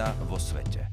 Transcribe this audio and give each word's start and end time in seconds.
rodina 0.00 0.16
vo 0.24 0.40
svete. 0.40 0.88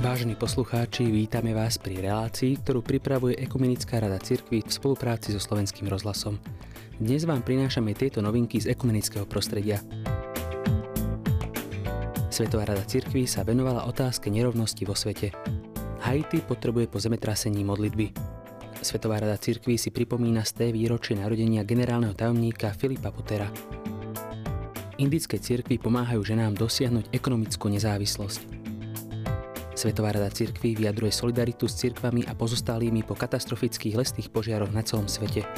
Vážení 0.00 0.32
poslucháči, 0.32 1.04
vítame 1.12 1.52
vás 1.52 1.76
pri 1.76 2.00
relácii, 2.00 2.56
ktorú 2.64 2.80
pripravuje 2.80 3.36
Ekumenická 3.36 4.00
rada 4.00 4.16
cirkvi 4.16 4.64
v 4.64 4.72
spolupráci 4.72 5.36
so 5.36 5.40
Slovenským 5.40 5.92
rozhlasom. 5.92 6.40
Dnes 6.96 7.28
vám 7.28 7.44
prinášame 7.44 7.92
tieto 7.92 8.24
novinky 8.24 8.56
z 8.64 8.72
ekumenického 8.72 9.28
prostredia. 9.28 9.84
Svetová 12.32 12.64
rada 12.64 12.80
cirkvi 12.88 13.28
sa 13.28 13.44
venovala 13.44 13.84
otázke 13.84 14.32
nerovnosti 14.32 14.80
vo 14.88 14.96
svete. 14.96 15.36
Haiti 16.00 16.40
potrebuje 16.40 16.88
po 16.88 16.96
zemetrasení 16.96 17.60
modlitby. 17.60 18.16
Svetová 18.80 19.20
rada 19.20 19.36
cirkvi 19.36 19.76
si 19.76 19.92
pripomína 19.92 20.40
z 20.48 20.52
té 20.56 20.66
výročie 20.72 21.20
narodenia 21.20 21.60
generálneho 21.60 22.16
tajomníka 22.16 22.72
Filipa 22.72 23.12
Potera. 23.12 23.52
Indické 25.00 25.40
cirkvi 25.40 25.80
pomáhajú 25.80 26.20
ženám 26.20 26.60
dosiahnuť 26.60 27.16
ekonomickú 27.16 27.72
nezávislosť. 27.72 28.44
Svetová 29.72 30.12
rada 30.12 30.28
cirkví 30.28 30.76
vyjadruje 30.76 31.08
solidaritu 31.08 31.64
s 31.64 31.80
cirkvami 31.80 32.28
a 32.28 32.36
pozostalými 32.36 33.00
po 33.08 33.16
katastrofických 33.16 33.96
lesných 33.96 34.28
požiaroch 34.28 34.68
na 34.76 34.84
celom 34.84 35.08
svete. 35.08 35.48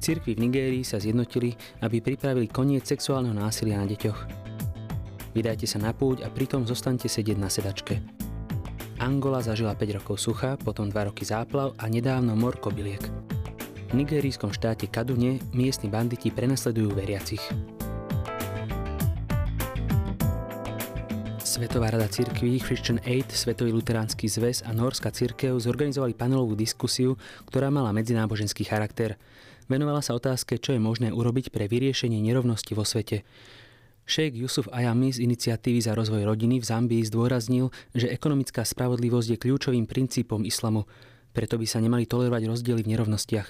Cirkvy 0.00 0.32
v 0.32 0.48
Nigérii 0.48 0.80
sa 0.80 0.96
zjednotili, 0.96 1.52
aby 1.84 2.00
pripravili 2.00 2.48
koniec 2.48 2.88
sexuálneho 2.88 3.36
násilia 3.36 3.76
na 3.76 3.84
deťoch. 3.84 4.20
Vydajte 5.36 5.68
sa 5.68 5.84
na 5.84 5.92
púť 5.92 6.24
a 6.24 6.32
pritom 6.32 6.64
zostaňte 6.64 7.04
sedieť 7.04 7.36
na 7.36 7.52
sedačke. 7.52 8.00
Angola 8.96 9.44
zažila 9.44 9.76
5 9.76 10.00
rokov 10.00 10.24
sucha, 10.24 10.56
potom 10.56 10.88
2 10.88 11.12
roky 11.12 11.28
záplav 11.28 11.76
a 11.76 11.84
nedávno 11.84 12.32
mor 12.32 12.56
kobyliek. 12.56 13.04
V 13.92 13.92
nigerijskom 13.92 14.56
štáte 14.56 14.88
Kadune 14.88 15.36
miestni 15.52 15.92
banditi 15.92 16.32
prenasledujú 16.32 16.96
veriacich. 16.96 17.44
Svetová 21.54 21.86
rada 21.86 22.10
cirkví, 22.10 22.58
Christian 22.58 22.98
Aid, 23.06 23.30
Svetový 23.30 23.70
luteránsky 23.70 24.26
zväz 24.26 24.66
a 24.66 24.74
Norská 24.74 25.14
cirkev 25.14 25.54
zorganizovali 25.62 26.10
panelovú 26.10 26.58
diskusiu, 26.58 27.14
ktorá 27.46 27.70
mala 27.70 27.94
medzináboženský 27.94 28.66
charakter. 28.66 29.14
Venovala 29.70 30.02
sa 30.02 30.18
otázke, 30.18 30.58
čo 30.58 30.74
je 30.74 30.82
možné 30.82 31.14
urobiť 31.14 31.54
pre 31.54 31.70
vyriešenie 31.70 32.18
nerovnosti 32.26 32.74
vo 32.74 32.82
svete. 32.82 33.22
Šejk 34.02 34.34
Yusuf 34.34 34.66
Ayami 34.74 35.14
z 35.14 35.22
iniciatívy 35.22 35.78
za 35.78 35.94
rozvoj 35.94 36.26
rodiny 36.26 36.58
v 36.58 36.66
Zambii 36.66 37.06
zdôraznil, 37.06 37.70
že 37.94 38.10
ekonomická 38.10 38.66
spravodlivosť 38.66 39.38
je 39.38 39.42
kľúčovým 39.46 39.86
princípom 39.86 40.42
islamu, 40.42 40.90
preto 41.30 41.54
by 41.54 41.70
sa 41.70 41.78
nemali 41.78 42.02
tolerovať 42.10 42.50
rozdiely 42.50 42.82
v 42.82 42.98
nerovnostiach. 42.98 43.48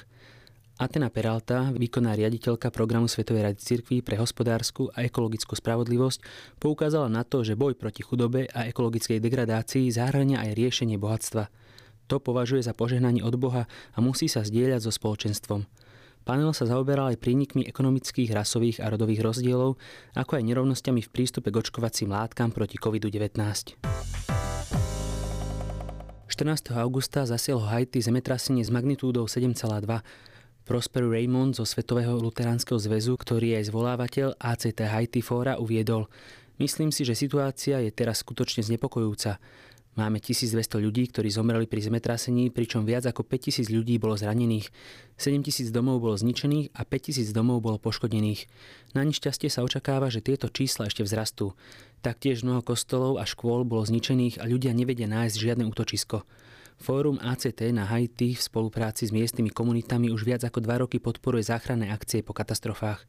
Atena 0.75 1.06
Peralta, 1.06 1.70
výkonná 1.70 2.19
riaditeľka 2.19 2.75
programu 2.75 3.06
Svetovej 3.06 3.47
rady 3.47 3.62
cirkví 3.62 4.03
pre 4.03 4.19
hospodárskú 4.19 4.91
a 4.91 5.06
ekologickú 5.06 5.55
spravodlivosť, 5.55 6.19
poukázala 6.58 7.06
na 7.06 7.22
to, 7.22 7.47
že 7.47 7.55
boj 7.55 7.78
proti 7.78 8.03
chudobe 8.03 8.50
a 8.50 8.66
ekologickej 8.66 9.22
degradácii 9.22 9.86
zahrania 9.94 10.42
aj 10.42 10.58
riešenie 10.58 10.98
bohatstva. 10.98 11.47
To 12.11 12.19
považuje 12.19 12.66
za 12.66 12.75
požehnanie 12.75 13.22
od 13.22 13.39
Boha 13.39 13.70
a 13.70 13.98
musí 14.03 14.27
sa 14.27 14.42
zdieľať 14.42 14.83
so 14.83 14.91
spoločenstvom. 14.91 15.62
Panel 16.27 16.50
sa 16.50 16.66
zaoberal 16.66 17.14
aj 17.14 17.22
prínikmi 17.22 17.62
ekonomických, 17.70 18.34
rasových 18.34 18.83
a 18.83 18.91
rodových 18.91 19.22
rozdielov, 19.22 19.78
ako 20.19 20.42
aj 20.42 20.42
nerovnosťami 20.42 21.06
v 21.06 21.12
prístupe 21.14 21.55
k 21.55 21.62
očkovacím 21.62 22.11
látkam 22.11 22.50
proti 22.50 22.83
COVID-19. 22.83 23.38
14. 26.27 26.75
augusta 26.75 27.31
zasielo 27.31 27.62
Haiti 27.62 28.03
zemetrasenie 28.03 28.66
s 28.66 28.75
magnitúdou 28.75 29.31
7,2. 29.31 30.34
Prosper 30.65 31.05
Raymond 31.05 31.53
zo 31.53 31.69
Svetového 31.69 32.17
luteránskeho 32.17 32.81
zväzu, 32.81 33.20
ktorý 33.20 33.53
je 33.53 33.57
aj 33.61 33.65
zvolávateľ 33.69 34.29
ACT 34.41 34.81
Haiti 34.89 35.21
Fóra, 35.21 35.61
uviedol 35.61 36.09
Myslím 36.56 36.94
si, 36.94 37.05
že 37.05 37.19
situácia 37.19 37.83
je 37.83 37.91
teraz 37.91 38.22
skutočne 38.22 38.62
znepokojúca. 38.62 39.43
Máme 39.94 40.19
1200 40.25 40.81
ľudí, 40.81 41.06
ktorí 41.11 41.31
zomreli 41.31 41.69
pri 41.69 41.84
zemetrasení, 41.84 42.49
pričom 42.49 42.83
viac 42.83 43.06
ako 43.06 43.28
5000 43.28 43.71
ľudí 43.71 44.00
bolo 44.00 44.16
zranených. 44.16 44.72
7000 45.21 45.69
domov 45.69 46.03
bolo 46.03 46.16
zničených 46.16 46.72
a 46.75 46.83
5000 46.83 47.31
domov 47.31 47.62
bolo 47.62 47.78
poškodených. 47.78 48.47
Na 48.97 49.05
nešťastie 49.06 49.50
sa 49.50 49.62
očakáva, 49.62 50.11
že 50.11 50.22
tieto 50.22 50.50
čísla 50.50 50.91
ešte 50.91 51.06
vzrastú. 51.06 51.55
Taktiež 52.03 52.41
mnoho 52.41 52.65
kostolov 52.65 53.21
a 53.21 53.28
škôl 53.28 53.62
bolo 53.69 53.87
zničených 53.87 54.43
a 54.43 54.49
ľudia 54.50 54.72
nevedia 54.72 55.06
nájsť 55.06 55.37
žiadne 55.38 55.65
útočisko. 55.69 56.27
Fórum 56.79 57.23
ACT 57.23 57.71
na 57.71 57.87
Haiti 57.87 58.35
v 58.35 58.43
spolupráci 58.43 59.07
s 59.07 59.15
miestnymi 59.15 59.55
komunitami 59.55 60.11
už 60.11 60.27
viac 60.27 60.43
ako 60.43 60.59
dva 60.62 60.83
roky 60.83 60.99
podporuje 60.99 61.47
záchranné 61.47 61.91
akcie 61.95 62.27
po 62.27 62.35
katastrofách. 62.35 63.07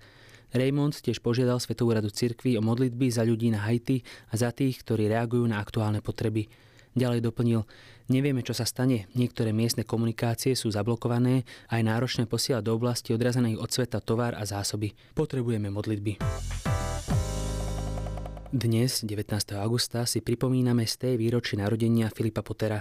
Raymond 0.54 0.94
tiež 0.94 1.20
požiadal 1.20 1.58
Svetovú 1.58 1.92
radu 1.92 2.14
cirkvi 2.14 2.56
o 2.56 2.62
modlitby 2.64 3.10
za 3.10 3.26
ľudí 3.26 3.50
na 3.50 3.66
Haiti 3.66 4.06
a 4.32 4.38
za 4.38 4.54
tých, 4.54 4.86
ktorí 4.86 5.10
reagujú 5.10 5.44
na 5.50 5.60
aktuálne 5.60 6.00
potreby. 6.00 6.48
Ďalej 6.96 7.28
doplnil, 7.28 7.68
nevieme, 8.08 8.40
čo 8.40 8.56
sa 8.56 8.64
stane, 8.64 9.12
niektoré 9.20 9.52
miestne 9.52 9.84
komunikácie 9.84 10.56
sú 10.56 10.72
zablokované 10.72 11.44
a 11.68 11.76
je 11.76 11.84
náročné 11.84 12.24
posielať 12.24 12.64
do 12.64 12.72
oblasti 12.72 13.12
odrazených 13.12 13.60
od 13.60 13.68
sveta 13.68 14.00
tovar 14.00 14.32
a 14.40 14.48
zásoby. 14.48 14.96
Potrebujeme 15.12 15.68
modlitby. 15.68 16.24
Dnes, 18.56 19.04
19. 19.04 19.36
augusta, 19.60 20.08
si 20.08 20.24
pripomíname 20.24 20.88
z 20.88 20.96
tej 20.96 21.14
výročí 21.20 21.60
narodenia 21.60 22.08
Filipa 22.08 22.40
Potera. 22.40 22.80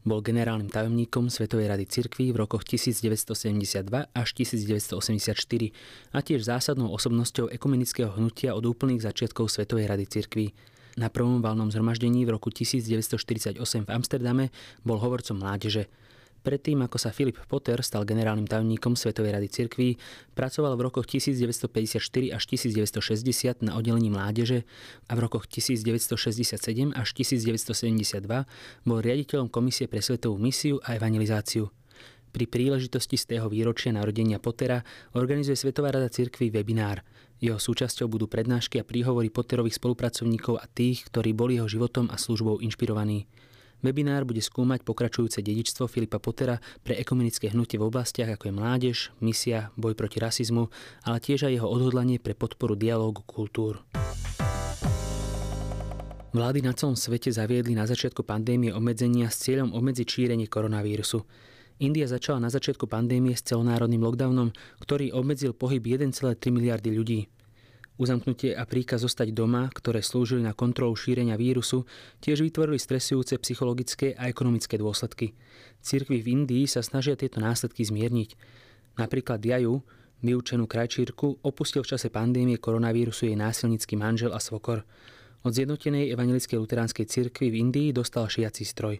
Bol 0.00 0.24
generálnym 0.24 0.72
tajomníkom 0.72 1.28
Svetovej 1.28 1.68
rady 1.68 1.84
cirkví 1.84 2.32
v 2.32 2.40
rokoch 2.40 2.64
1972 2.64 3.84
až 4.16 4.28
1984 4.32 4.96
a 6.16 6.18
tiež 6.24 6.40
zásadnou 6.40 6.88
osobnosťou 6.96 7.52
ekumenického 7.52 8.08
hnutia 8.16 8.56
od 8.56 8.64
úplných 8.64 9.04
začiatkov 9.04 9.52
Svetovej 9.52 9.92
rady 9.92 10.08
cirkví. 10.08 10.56
Na 10.96 11.12
prvom 11.12 11.44
valnom 11.44 11.68
zhromaždení 11.68 12.24
v 12.24 12.32
roku 12.32 12.48
1948 12.48 13.60
v 13.60 13.90
Amsterdame 13.92 14.48
bol 14.88 14.96
hovorcom 14.96 15.36
mládeže. 15.36 15.84
Predtým, 16.40 16.80
ako 16.80 16.96
sa 16.96 17.12
Filip 17.12 17.36
Potter 17.44 17.76
stal 17.84 18.08
generálnym 18.08 18.48
tajomníkom 18.48 18.96
Svetovej 18.96 19.36
rady 19.36 19.48
cirkví, 19.52 20.00
pracoval 20.32 20.72
v 20.80 20.88
rokoch 20.88 21.04
1954 21.04 22.00
až 22.32 22.42
1960 22.48 23.60
na 23.60 23.76
oddelení 23.76 24.08
mládeže 24.08 24.64
a 25.04 25.12
v 25.12 25.20
rokoch 25.20 25.44
1967 25.52 26.96
až 26.96 27.08
1972 27.12 28.24
bol 28.88 28.98
riaditeľom 29.04 29.52
Komisie 29.52 29.84
pre 29.84 30.00
svetovú 30.00 30.40
misiu 30.40 30.80
a 30.80 30.96
evangelizáciu. 30.96 31.68
Pri 32.30 32.46
príležitosti 32.46 33.18
z 33.20 33.36
tého 33.36 33.50
výročia 33.50 33.92
narodenia 33.92 34.40
Pottera 34.40 34.80
organizuje 35.12 35.58
Svetová 35.60 35.92
rada 35.92 36.08
cirkví 36.08 36.48
webinár. 36.48 37.02
Jeho 37.42 37.58
súčasťou 37.58 38.06
budú 38.06 38.30
prednášky 38.30 38.80
a 38.80 38.86
príhovory 38.86 39.28
Potterových 39.28 39.76
spolupracovníkov 39.76 40.56
a 40.56 40.64
tých, 40.70 41.04
ktorí 41.10 41.34
boli 41.36 41.58
jeho 41.58 41.68
životom 41.68 42.08
a 42.08 42.16
službou 42.16 42.62
inšpirovaní. 42.62 43.26
Webinár 43.80 44.28
bude 44.28 44.44
skúmať 44.44 44.84
pokračujúce 44.84 45.40
dedičstvo 45.40 45.88
Filipa 45.88 46.20
Pottera 46.20 46.60
pre 46.84 47.00
ekumenické 47.00 47.48
hnutie 47.48 47.80
v 47.80 47.88
oblastiach 47.88 48.36
ako 48.36 48.52
je 48.52 48.54
mládež, 48.54 48.96
misia, 49.24 49.72
boj 49.80 49.96
proti 49.96 50.20
rasizmu, 50.20 50.68
ale 51.08 51.16
tiež 51.16 51.48
aj 51.48 51.56
jeho 51.56 51.68
odhodlanie 51.68 52.20
pre 52.20 52.36
podporu 52.36 52.76
dialógu 52.76 53.24
kultúr. 53.24 53.80
Vlády 56.30 56.62
na 56.62 56.76
celom 56.76 56.94
svete 56.94 57.32
zaviedli 57.34 57.74
na 57.74 57.88
začiatku 57.88 58.22
pandémie 58.22 58.70
obmedzenia 58.70 59.32
s 59.32 59.42
cieľom 59.42 59.74
obmedziť 59.74 60.06
šírenie 60.06 60.46
koronavírusu. 60.46 61.26
India 61.80 62.04
začala 62.04 62.44
na 62.44 62.52
začiatku 62.52 62.84
pandémie 62.84 63.32
s 63.32 63.42
celonárodným 63.48 64.04
lockdownom, 64.04 64.52
ktorý 64.84 65.16
obmedzil 65.16 65.56
pohyb 65.56 65.80
1,3 65.80 66.36
miliardy 66.52 66.92
ľudí. 66.92 67.20
Uzamknutie 68.00 68.56
a 68.56 68.64
príkaz 68.64 69.04
zostať 69.04 69.28
doma, 69.36 69.68
ktoré 69.68 70.00
slúžili 70.00 70.40
na 70.40 70.56
kontrolu 70.56 70.96
šírenia 70.96 71.36
vírusu, 71.36 71.84
tiež 72.24 72.40
vytvorili 72.40 72.80
stresujúce 72.80 73.36
psychologické 73.44 74.16
a 74.16 74.24
ekonomické 74.32 74.80
dôsledky. 74.80 75.36
Cirkvy 75.84 76.24
v 76.24 76.32
Indii 76.32 76.64
sa 76.64 76.80
snažia 76.80 77.12
tieto 77.12 77.44
následky 77.44 77.84
zmierniť. 77.84 78.40
Napríklad 78.96 79.44
Jaju, 79.44 79.84
vyučenú 80.24 80.64
krajčírku, 80.64 81.44
opustil 81.44 81.84
v 81.84 81.92
čase 81.92 82.08
pandémie 82.08 82.56
koronavírusu 82.56 83.28
jej 83.28 83.36
násilnícky 83.36 84.00
manžel 84.00 84.32
a 84.32 84.40
svokor. 84.40 84.88
Od 85.44 85.52
zjednotenej 85.52 86.08
evangelickej 86.08 86.56
luteránskej 86.56 87.04
cirkvi 87.04 87.52
v 87.52 87.68
Indii 87.68 87.92
dostal 87.92 88.32
šiaci 88.32 88.64
stroj. 88.64 88.96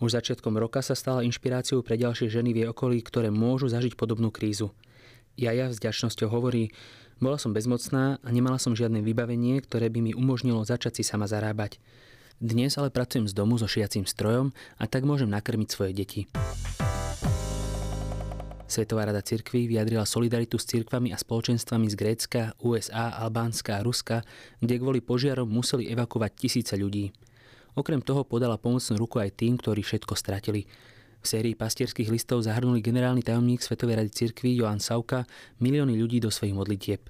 Už 0.00 0.16
začiatkom 0.16 0.56
roka 0.56 0.80
sa 0.80 0.96
stala 0.96 1.20
inšpiráciou 1.28 1.84
pre 1.84 2.00
ďalšie 2.00 2.32
ženy 2.32 2.56
v 2.56 2.64
jej 2.64 2.68
okolí, 2.72 3.04
ktoré 3.04 3.28
môžu 3.28 3.68
zažiť 3.68 4.00
podobnú 4.00 4.32
krízu. 4.32 4.72
Jaja 5.36 5.68
s 5.68 5.76
ďačnosťou 5.76 6.32
hovorí, 6.32 6.72
bola 7.20 7.36
som 7.36 7.52
bezmocná 7.52 8.16
a 8.24 8.28
nemala 8.32 8.56
som 8.56 8.72
žiadne 8.72 9.04
vybavenie, 9.04 9.60
ktoré 9.60 9.92
by 9.92 10.00
mi 10.00 10.12
umožnilo 10.16 10.64
začať 10.64 11.00
si 11.00 11.02
sama 11.04 11.28
zarábať. 11.28 11.76
Dnes 12.40 12.72
ale 12.80 12.88
pracujem 12.88 13.28
z 13.28 13.36
domu 13.36 13.60
so 13.60 13.68
šiacím 13.68 14.08
strojom 14.08 14.56
a 14.80 14.88
tak 14.88 15.04
môžem 15.04 15.28
nakrmiť 15.28 15.68
svoje 15.68 15.92
deti. 15.92 16.20
Svetová 18.64 19.04
rada 19.04 19.20
cirkví 19.20 19.68
vyjadrila 19.68 20.08
solidaritu 20.08 20.56
s 20.56 20.64
cirkvami 20.64 21.12
a 21.12 21.20
spoločenstvami 21.20 21.92
z 21.92 21.94
Grécka, 21.98 22.42
USA, 22.64 23.12
Albánska 23.20 23.76
a 23.76 23.84
Ruska, 23.84 24.24
kde 24.62 24.80
kvôli 24.80 25.04
požiarom 25.04 25.50
museli 25.50 25.92
evakovať 25.92 26.32
tisíce 26.38 26.72
ľudí. 26.78 27.12
Okrem 27.76 28.00
toho 28.00 28.24
podala 28.24 28.56
pomocnú 28.56 28.96
ruku 28.96 29.20
aj 29.20 29.36
tým, 29.36 29.60
ktorí 29.60 29.84
všetko 29.84 30.16
stratili. 30.16 30.64
V 31.20 31.26
sérii 31.28 31.52
pastierských 31.52 32.08
listov 32.08 32.48
zahrnuli 32.48 32.80
generálny 32.80 33.20
tajomník 33.20 33.60
Svetovej 33.60 34.00
rady 34.00 34.10
cirkví 34.10 34.56
Joan 34.56 34.80
Sauka 34.80 35.28
milióny 35.60 36.00
ľudí 36.00 36.16
do 36.16 36.32
svojich 36.32 36.56
modlitieb. 36.56 37.04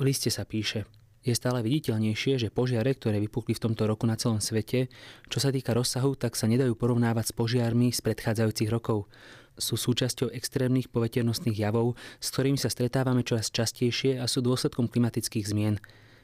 V 0.00 0.02
liste 0.08 0.32
sa 0.32 0.48
píše, 0.48 0.88
je 1.20 1.36
stále 1.36 1.60
viditeľnejšie, 1.60 2.40
že 2.40 2.48
požiare, 2.48 2.96
ktoré 2.96 3.20
vypukli 3.20 3.52
v 3.52 3.60
tomto 3.68 3.84
roku 3.84 4.08
na 4.08 4.16
celom 4.16 4.40
svete, 4.40 4.88
čo 5.28 5.36
sa 5.36 5.52
týka 5.52 5.76
rozsahu, 5.76 6.16
tak 6.16 6.32
sa 6.32 6.48
nedajú 6.48 6.72
porovnávať 6.72 7.28
s 7.28 7.36
požiarmi 7.36 7.92
z 7.92 8.00
predchádzajúcich 8.00 8.72
rokov. 8.72 9.04
Sú 9.60 9.76
súčasťou 9.76 10.32
extrémnych 10.32 10.88
poveternostných 10.88 11.60
javov, 11.60 12.00
s 12.16 12.32
ktorými 12.32 12.56
sa 12.56 12.72
stretávame 12.72 13.20
čoraz 13.20 13.52
častejšie 13.52 14.16
a 14.16 14.24
sú 14.24 14.40
dôsledkom 14.40 14.88
klimatických 14.88 15.52
zmien. 15.52 15.76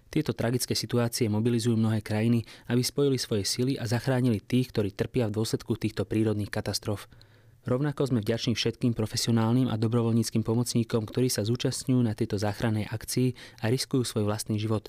Tieto 0.09 0.33
tragické 0.33 0.73
situácie 0.73 1.29
mobilizujú 1.29 1.77
mnohé 1.77 2.01
krajiny, 2.01 2.49
aby 2.73 2.81
spojili 2.81 3.21
svoje 3.21 3.45
sily 3.45 3.77
a 3.77 3.85
zachránili 3.85 4.41
tých, 4.41 4.73
ktorí 4.73 4.97
trpia 4.97 5.29
v 5.29 5.37
dôsledku 5.37 5.77
týchto 5.77 6.09
prírodných 6.09 6.49
katastrof. 6.49 7.05
Rovnako 7.67 8.15
sme 8.15 8.23
vďační 8.23 8.55
všetkým 8.55 8.95
profesionálnym 8.95 9.67
a 9.67 9.75
dobrovoľníckým 9.75 10.47
pomocníkom, 10.47 11.03
ktorí 11.03 11.27
sa 11.27 11.43
zúčastňujú 11.43 11.99
na 11.99 12.15
tejto 12.15 12.39
záchrannej 12.39 12.87
akcii 12.87 13.35
a 13.59 13.67
riskujú 13.67 14.07
svoj 14.07 14.23
vlastný 14.23 14.55
život. 14.55 14.87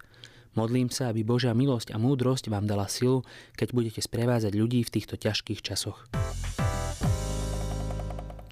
Modlím 0.54 0.94
sa, 0.94 1.10
aby 1.10 1.26
Božia 1.26 1.58
milosť 1.58 1.90
a 1.90 1.98
múdrosť 1.98 2.54
vám 2.54 2.70
dala 2.70 2.86
silu, 2.86 3.26
keď 3.58 3.74
budete 3.74 4.02
sprevázať 4.06 4.54
ľudí 4.54 4.86
v 4.86 4.94
týchto 4.94 5.18
ťažkých 5.18 5.66
časoch. 5.66 6.06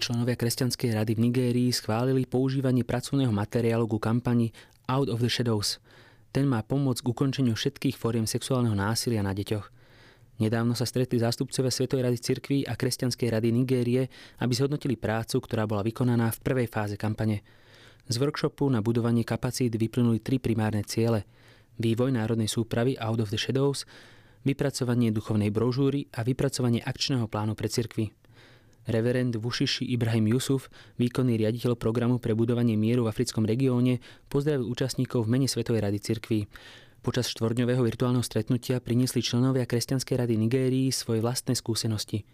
Členovia 0.01 0.33
Kresťanskej 0.33 0.97
rady 0.97 1.13
v 1.13 1.23
Nigérii 1.29 1.69
schválili 1.69 2.25
používanie 2.25 2.81
pracovného 2.81 3.29
materiálu 3.29 3.85
ku 3.85 4.01
kampani 4.01 4.49
Out 4.89 5.05
of 5.13 5.21
the 5.21 5.29
Shadows. 5.29 5.77
Ten 6.33 6.49
má 6.49 6.65
pomôcť 6.65 7.05
k 7.05 7.09
ukončeniu 7.13 7.53
všetkých 7.53 7.93
fóriem 7.93 8.25
sexuálneho 8.25 8.73
násilia 8.73 9.21
na 9.21 9.37
deťoch. 9.37 9.74
Nedávno 10.35 10.75
sa 10.75 10.83
stretli 10.83 11.15
zástupcovia 11.15 11.71
Svetovej 11.71 12.11
rady 12.11 12.19
cirkví 12.19 12.67
a 12.67 12.75
Kresťanskej 12.75 13.39
rady 13.39 13.55
Nigérie, 13.55 14.11
aby 14.43 14.51
zhodnotili 14.51 14.99
prácu, 14.99 15.39
ktorá 15.39 15.63
bola 15.63 15.79
vykonaná 15.79 16.27
v 16.35 16.43
prvej 16.43 16.67
fáze 16.67 16.99
kampane. 16.99 17.39
Z 18.05 18.19
workshopu 18.19 18.67
na 18.67 18.83
budovanie 18.83 19.23
kapacít 19.23 19.79
vyplynuli 19.79 20.19
tri 20.19 20.37
primárne 20.37 20.83
ciele. 20.83 21.23
Vývoj 21.79 22.11
národnej 22.11 22.51
súpravy 22.51 22.99
Out 22.99 23.23
of 23.23 23.31
the 23.31 23.39
Shadows, 23.39 23.87
vypracovanie 24.43 25.09
duchovnej 25.09 25.49
brožúry 25.49 26.11
a 26.13 26.21
vypracovanie 26.21 26.83
akčného 26.83 27.25
plánu 27.31 27.55
pre 27.55 27.71
cirkvy. 27.71 28.11
Reverend 28.85 29.33
Vušiši 29.41 29.89
Ibrahim 29.89 30.29
Yusuf, 30.37 30.69
výkonný 31.01 31.41
riaditeľ 31.41 31.73
programu 31.73 32.21
pre 32.21 32.37
budovanie 32.37 32.77
mieru 32.77 33.09
v 33.09 33.11
africkom 33.11 33.41
regióne, 33.41 33.97
pozdravil 34.29 34.69
účastníkov 34.69 35.25
v 35.25 35.31
mene 35.33 35.47
Svetovej 35.49 35.89
rady 35.89 35.97
cirkví. 35.97 36.45
Počas 37.05 37.29
štvorňového 37.37 37.85
virtuálneho 37.85 38.25
stretnutia 38.25 38.81
priniesli 38.81 39.21
členovia 39.21 39.69
Kresťanskej 39.69 40.25
rady 40.25 40.41
Nigérii 40.41 40.89
svoje 40.89 41.21
vlastné 41.21 41.53
skúsenosti. 41.53 42.25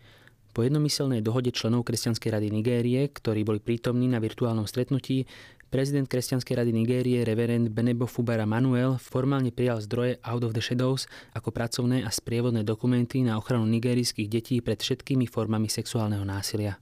Po 0.56 0.64
jednomyselnej 0.64 1.20
dohode 1.20 1.52
členov 1.52 1.84
Kresťanskej 1.84 2.32
rady 2.32 2.48
Nigérie, 2.56 3.04
ktorí 3.12 3.44
boli 3.44 3.60
prítomní 3.60 4.08
na 4.08 4.24
virtuálnom 4.24 4.64
stretnutí, 4.64 5.28
prezident 5.68 6.08
Kresťanskej 6.08 6.64
rady 6.64 6.72
Nigérie, 6.72 7.28
reverend 7.28 7.68
Benebo 7.76 8.08
Fubara 8.08 8.48
Manuel, 8.48 8.96
formálne 8.96 9.52
prijal 9.52 9.84
zdroje 9.84 10.24
Out 10.24 10.48
of 10.48 10.56
the 10.56 10.64
Shadows 10.64 11.04
ako 11.36 11.52
pracovné 11.52 12.08
a 12.08 12.10
sprievodné 12.12 12.64
dokumenty 12.64 13.28
na 13.28 13.36
ochranu 13.36 13.68
nigérijských 13.68 14.32
detí 14.32 14.64
pred 14.64 14.80
všetkými 14.80 15.28
formami 15.28 15.68
sexuálneho 15.68 16.24
násilia. 16.24 16.80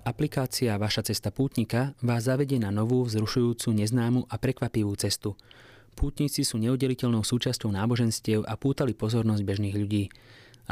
Aplikácia 0.00 0.80
Vaša 0.80 1.12
cesta 1.12 1.28
pútnika 1.28 1.92
vás 2.00 2.24
zavedie 2.24 2.56
na 2.56 2.72
novú, 2.72 3.04
vzrušujúcu, 3.04 3.68
neznámu 3.76 4.24
a 4.32 4.40
prekvapivú 4.40 4.96
cestu. 4.96 5.36
Pútnici 5.92 6.40
sú 6.40 6.56
neudeliteľnou 6.56 7.20
súčasťou 7.20 7.68
náboženstiev 7.68 8.48
a 8.48 8.56
pútali 8.56 8.96
pozornosť 8.96 9.44
bežných 9.44 9.76
ľudí. 9.76 10.08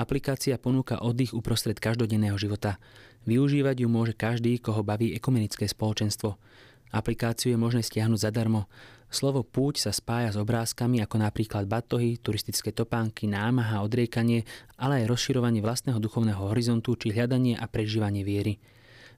Aplikácia 0.00 0.56
ponúka 0.56 1.04
oddych 1.04 1.36
uprostred 1.36 1.76
každodenného 1.76 2.40
života. 2.40 2.80
Využívať 3.28 3.84
ju 3.84 3.88
môže 3.92 4.16
každý, 4.16 4.56
koho 4.64 4.80
baví 4.80 5.12
ekumenické 5.12 5.68
spoločenstvo. 5.68 6.40
Aplikáciu 6.88 7.52
je 7.52 7.60
možné 7.60 7.84
stiahnuť 7.84 8.32
zadarmo. 8.32 8.64
Slovo 9.12 9.44
púť 9.44 9.84
sa 9.84 9.92
spája 9.92 10.32
s 10.32 10.40
obrázkami 10.40 11.04
ako 11.04 11.20
napríklad 11.20 11.68
batohy, 11.68 12.16
turistické 12.16 12.72
topánky, 12.72 13.28
námaha, 13.28 13.84
odriekanie, 13.84 14.48
ale 14.80 15.04
aj 15.04 15.12
rozširovanie 15.12 15.60
vlastného 15.60 16.00
duchovného 16.00 16.48
horizontu 16.48 16.96
či 16.96 17.12
hľadanie 17.12 17.60
a 17.60 17.68
prežívanie 17.68 18.24
viery. 18.24 18.56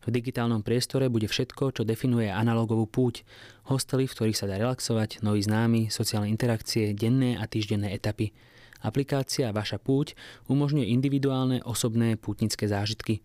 V 0.01 0.09
digitálnom 0.09 0.65
priestore 0.65 1.13
bude 1.13 1.29
všetko, 1.29 1.77
čo 1.77 1.83
definuje 1.85 2.33
analogovú 2.33 2.89
púť. 2.89 3.21
Hostely, 3.69 4.09
v 4.09 4.15
ktorých 4.17 4.39
sa 4.39 4.49
dá 4.49 4.57
relaxovať, 4.57 5.21
noví 5.21 5.45
známi, 5.45 5.93
sociálne 5.93 6.33
interakcie, 6.33 6.97
denné 6.97 7.37
a 7.37 7.45
týždenné 7.45 7.93
etapy. 7.93 8.33
Aplikácia 8.81 9.53
Vaša 9.53 9.77
púť 9.77 10.17
umožňuje 10.49 10.89
individuálne 10.89 11.61
osobné 11.69 12.17
pútnické 12.17 12.65
zážitky. 12.65 13.21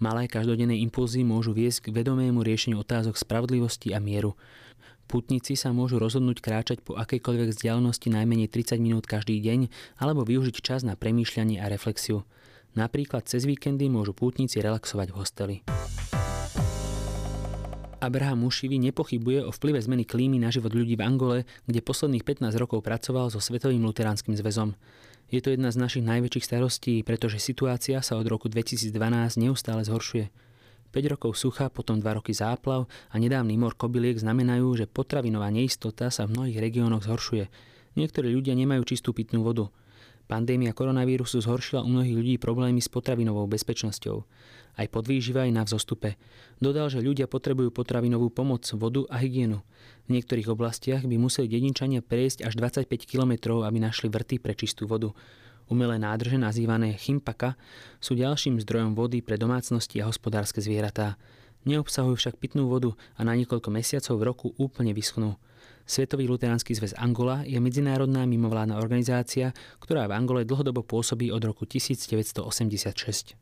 Malé 0.00 0.26
každodenné 0.26 0.80
impulzy 0.80 1.22
môžu 1.22 1.52
viesť 1.52 1.92
k 1.92 2.00
vedomému 2.00 2.40
riešeniu 2.40 2.80
otázok 2.80 3.20
spravodlivosti 3.20 3.92
a 3.92 4.00
mieru. 4.00 4.32
Putníci 5.04 5.54
sa 5.60 5.76
môžu 5.76 6.00
rozhodnúť 6.00 6.40
kráčať 6.40 6.80
po 6.80 6.96
akejkoľvek 6.96 7.52
vzdialenosti 7.52 8.08
najmenej 8.08 8.48
30 8.48 8.80
minút 8.80 9.04
každý 9.04 9.36
deň 9.44 9.68
alebo 10.00 10.24
využiť 10.24 10.56
čas 10.64 10.80
na 10.82 10.96
premýšľanie 10.96 11.60
a 11.60 11.68
reflexiu. 11.68 12.24
Napríklad 12.74 13.28
cez 13.28 13.44
víkendy 13.44 13.86
môžu 13.92 14.16
pútnici 14.16 14.58
relaxovať 14.58 15.08
v 15.12 15.16
hosteli. 15.20 15.56
Abraham 18.04 18.44
Mušivi 18.44 18.76
nepochybuje 18.76 19.48
o 19.48 19.50
vplyve 19.50 19.80
zmeny 19.80 20.04
klímy 20.04 20.36
na 20.36 20.52
život 20.52 20.76
ľudí 20.76 20.94
v 20.94 21.04
Angole, 21.08 21.38
kde 21.64 21.80
posledných 21.80 22.20
15 22.20 22.52
rokov 22.60 22.84
pracoval 22.84 23.32
so 23.32 23.40
Svetovým 23.40 23.80
luteránskym 23.80 24.36
zväzom. 24.36 24.76
Je 25.32 25.40
to 25.40 25.48
jedna 25.48 25.72
z 25.72 25.80
našich 25.80 26.04
najväčších 26.04 26.44
starostí, 26.44 27.00
pretože 27.00 27.40
situácia 27.40 28.04
sa 28.04 28.20
od 28.20 28.28
roku 28.28 28.52
2012 28.52 28.92
neustále 29.40 29.82
zhoršuje. 29.88 30.28
5 30.92 31.12
rokov 31.16 31.34
sucha, 31.34 31.72
potom 31.72 31.98
2 31.98 32.06
roky 32.20 32.30
záplav 32.30 32.86
a 33.10 33.16
nedávny 33.18 33.58
mor 33.58 33.74
kobyliek 33.74 34.14
znamenajú, 34.14 34.84
že 34.84 34.86
potravinová 34.86 35.50
neistota 35.50 36.12
sa 36.12 36.28
v 36.28 36.38
mnohých 36.38 36.60
regiónoch 36.60 37.08
zhoršuje. 37.08 37.50
Niektorí 37.98 38.30
ľudia 38.30 38.54
nemajú 38.54 38.84
čistú 38.86 39.10
pitnú 39.10 39.42
vodu. 39.42 39.72
Pandémia 40.24 40.72
koronavírusu 40.72 41.44
zhoršila 41.44 41.84
u 41.84 41.88
mnohých 41.92 42.16
ľudí 42.16 42.34
problémy 42.40 42.80
s 42.80 42.88
potravinovou 42.88 43.44
bezpečnosťou. 43.44 44.24
Aj 44.74 44.86
podvýživa 44.88 45.44
aj 45.44 45.52
na 45.52 45.62
vzostupe. 45.62 46.16
Dodal, 46.58 46.88
že 46.88 47.04
ľudia 47.04 47.28
potrebujú 47.28 47.70
potravinovú 47.70 48.32
pomoc, 48.32 48.66
vodu 48.74 49.04
a 49.12 49.20
hygienu. 49.20 49.60
V 50.08 50.16
niektorých 50.16 50.50
oblastiach 50.50 51.04
by 51.04 51.14
museli 51.20 51.46
dedinčania 51.46 52.00
prejsť 52.00 52.42
až 52.42 52.56
25 52.58 52.90
kilometrov, 53.04 53.62
aby 53.62 53.78
našli 53.78 54.08
vrty 54.08 54.40
pre 54.40 54.56
čistú 54.56 54.88
vodu. 54.88 55.12
Umelé 55.68 55.96
nádrže 55.96 56.36
nazývané 56.36 56.96
chimpaka 57.00 57.56
sú 57.96 58.12
ďalším 58.16 58.60
zdrojom 58.64 58.92
vody 58.92 59.24
pre 59.24 59.40
domácnosti 59.40 60.00
a 60.00 60.08
hospodárske 60.08 60.60
zvieratá. 60.60 61.16
Neobsahujú 61.64 62.16
však 62.20 62.36
pitnú 62.36 62.68
vodu 62.68 62.92
a 63.16 63.24
na 63.24 63.32
niekoľko 63.32 63.72
mesiacov 63.72 64.14
v 64.20 64.26
roku 64.28 64.46
úplne 64.60 64.92
vyschnú. 64.92 65.40
Svetový 65.84 66.24
luteránsky 66.24 66.72
zväz 66.72 66.96
Angola 66.96 67.44
je 67.44 67.60
medzinárodná 67.60 68.24
mimovládna 68.24 68.80
organizácia, 68.80 69.52
ktorá 69.84 70.08
v 70.08 70.16
Angole 70.16 70.48
dlhodobo 70.48 70.80
pôsobí 70.80 71.28
od 71.28 71.44
roku 71.44 71.68
1986. 71.68 73.36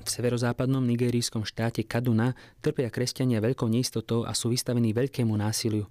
V 0.00 0.08
severozápadnom 0.08 0.80
nigerijskom 0.88 1.44
štáte 1.44 1.84
Kaduna 1.84 2.32
trpia 2.64 2.88
kresťania 2.88 3.44
veľkou 3.44 3.68
neistotou 3.68 4.24
a 4.24 4.32
sú 4.32 4.48
vystavení 4.48 4.96
veľkému 4.96 5.36
násiliu. 5.36 5.84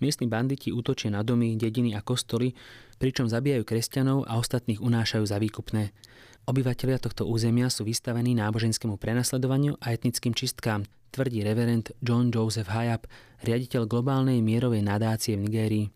Miestni 0.00 0.26
banditi 0.26 0.72
útočia 0.72 1.12
na 1.12 1.20
domy, 1.20 1.54
dediny 1.54 1.94
a 1.94 2.00
kostoly, 2.00 2.56
pričom 2.96 3.28
zabíjajú 3.28 3.62
kresťanov 3.68 4.26
a 4.26 4.40
ostatných 4.40 4.82
unášajú 4.82 5.24
za 5.28 5.38
výkupné. 5.38 5.94
Obyvatelia 6.42 6.98
tohto 6.98 7.28
územia 7.28 7.70
sú 7.70 7.86
vystavení 7.86 8.34
náboženskému 8.34 8.98
prenasledovaniu 8.98 9.78
a 9.78 9.94
etnickým 9.94 10.34
čistkám, 10.34 10.82
tvrdí 11.12 11.44
reverend 11.44 11.92
John 12.00 12.32
Joseph 12.32 12.72
Hayab, 12.72 13.04
riaditeľ 13.44 13.84
globálnej 13.84 14.40
mierovej 14.40 14.80
nadácie 14.80 15.36
v 15.36 15.44
Nigérii. 15.44 15.86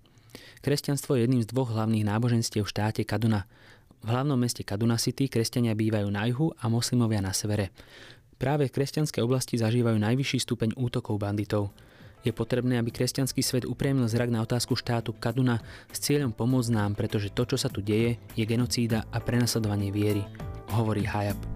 Kresťanstvo 0.61 1.17
je 1.17 1.25
jedným 1.25 1.43
z 1.43 1.49
dvoch 1.49 1.73
hlavných 1.73 2.05
náboženstiev 2.05 2.69
v 2.69 2.73
štáte 2.73 3.03
Kaduna. 3.09 3.49
V 4.05 4.13
hlavnom 4.13 4.37
meste 4.37 4.61
Kaduna 4.61 5.01
City 5.01 5.27
kresťania 5.27 5.73
bývajú 5.73 6.07
na 6.13 6.29
juhu 6.29 6.53
a 6.61 6.69
moslimovia 6.69 7.25
na 7.25 7.33
severe. 7.33 7.73
Práve 8.37 8.69
v 8.69 8.75
kresťanskej 8.77 9.25
oblasti 9.25 9.57
zažívajú 9.57 9.97
najvyšší 9.97 10.39
stupeň 10.45 10.77
útokov 10.77 11.17
banditov. 11.17 11.73
Je 12.21 12.35
potrebné, 12.35 12.77
aby 12.77 12.93
kresťanský 12.93 13.41
svet 13.41 13.65
upriemil 13.65 14.05
zrak 14.11 14.29
na 14.29 14.43
otázku 14.45 14.77
štátu 14.77 15.17
Kaduna 15.17 15.63
s 15.89 16.03
cieľom 16.03 16.35
pomôcť 16.35 16.75
nám, 16.75 16.93
pretože 16.99 17.33
to, 17.33 17.49
čo 17.49 17.57
sa 17.57 17.73
tu 17.73 17.81
deje, 17.81 18.21
je 18.37 18.45
genocída 18.45 19.09
a 19.09 19.23
prenasledovanie 19.23 19.95
viery, 19.95 20.27
hovorí 20.75 21.07
Hayab. 21.07 21.56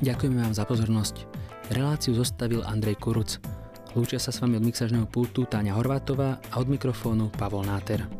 Ďakujeme 0.00 0.40
vám 0.40 0.56
za 0.56 0.64
pozornosť. 0.64 1.28
Reláciu 1.76 2.16
zostavil 2.16 2.64
Andrej 2.64 2.96
Kuruc. 2.96 3.36
Lúčia 3.92 4.16
sa 4.16 4.32
s 4.32 4.40
vami 4.40 4.56
od 4.56 4.64
mixažného 4.64 5.04
pultu 5.04 5.44
Táňa 5.44 5.76
Horvátová 5.76 6.40
a 6.40 6.54
od 6.56 6.72
mikrofónu 6.72 7.28
Pavol 7.36 7.68
Náter. 7.68 8.19